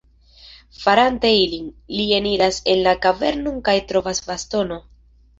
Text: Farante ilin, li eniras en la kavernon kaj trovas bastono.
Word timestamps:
Farante 0.83 1.29
ilin, 1.41 1.67
li 1.97 2.05
eniras 2.19 2.57
en 2.73 2.81
la 2.87 2.93
kavernon 3.03 3.59
kaj 3.67 3.75
trovas 3.93 4.23
bastono. 4.31 4.79